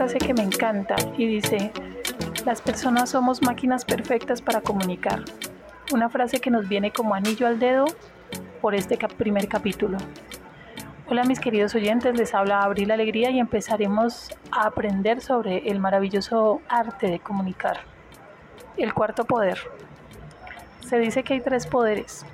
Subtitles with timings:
[0.00, 1.72] frase que me encanta y dice,
[2.46, 5.22] las personas somos máquinas perfectas para comunicar.
[5.92, 7.84] Una frase que nos viene como anillo al dedo
[8.62, 9.98] por este primer capítulo.
[11.06, 16.62] Hola mis queridos oyentes, les habla Abril Alegría y empezaremos a aprender sobre el maravilloso
[16.66, 17.80] arte de comunicar.
[18.78, 19.58] El cuarto poder.
[20.80, 22.24] Se dice que hay tres poderes.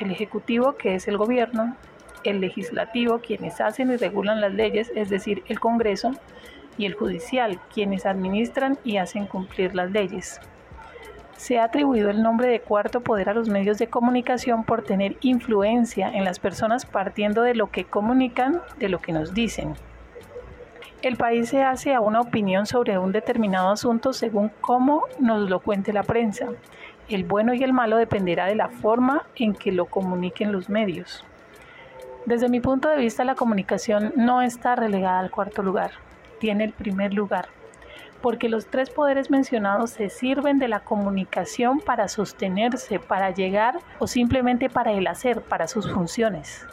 [0.00, 1.76] El ejecutivo, que es el gobierno,
[2.24, 6.10] el legislativo, quienes hacen y regulan las leyes, es decir, el Congreso,
[6.78, 10.40] y el judicial, quienes administran y hacen cumplir las leyes.
[11.36, 15.16] Se ha atribuido el nombre de cuarto poder a los medios de comunicación por tener
[15.20, 19.74] influencia en las personas partiendo de lo que comunican, de lo que nos dicen.
[21.02, 25.60] El país se hace a una opinión sobre un determinado asunto según cómo nos lo
[25.60, 26.46] cuente la prensa.
[27.10, 31.24] El bueno y el malo dependerá de la forma en que lo comuniquen los medios.
[32.24, 35.90] Desde mi punto de vista, la comunicación no está relegada al cuarto lugar,
[36.38, 37.48] tiene el primer lugar,
[38.20, 44.06] porque los tres poderes mencionados se sirven de la comunicación para sostenerse, para llegar o
[44.06, 46.66] simplemente para el hacer, para sus funciones.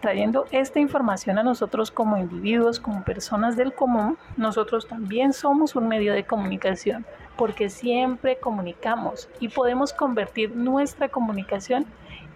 [0.00, 5.88] Trayendo esta información a nosotros como individuos, como personas del común, nosotros también somos un
[5.88, 11.86] medio de comunicación, porque siempre comunicamos y podemos convertir nuestra comunicación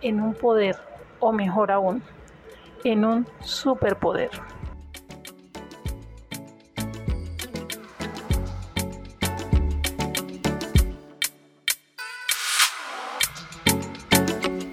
[0.00, 0.77] en un poder,
[1.20, 2.03] o mejor aún,
[2.84, 4.31] en un superpoder.